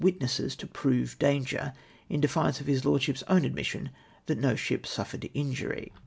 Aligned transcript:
witnesses 0.03 0.55
to 0.55 0.65
j/rovc 0.65 1.21
(lunger— 1.21 1.73
in 2.09 2.19
defiance 2.19 2.59
of 2.59 2.65
his 2.65 2.83
Lord 2.83 3.03
ship's 3.03 3.21
own 3.27 3.45
admission 3.45 3.91
that 4.25 4.39
no 4.39 4.55
,'^hip 4.55 4.87
suffered 4.87 5.29
injury 5.35 5.91